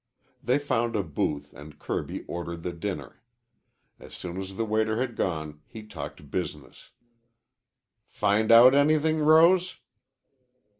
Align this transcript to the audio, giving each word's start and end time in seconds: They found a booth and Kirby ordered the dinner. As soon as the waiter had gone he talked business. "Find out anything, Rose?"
They 0.43 0.57
found 0.57 0.95
a 0.95 1.03
booth 1.03 1.53
and 1.53 1.77
Kirby 1.77 2.23
ordered 2.23 2.63
the 2.63 2.73
dinner. 2.73 3.21
As 3.99 4.15
soon 4.15 4.37
as 4.39 4.55
the 4.55 4.65
waiter 4.65 4.99
had 4.99 5.15
gone 5.15 5.61
he 5.67 5.83
talked 5.83 6.31
business. 6.31 6.89
"Find 8.09 8.51
out 8.51 8.73
anything, 8.73 9.19
Rose?" 9.19 9.77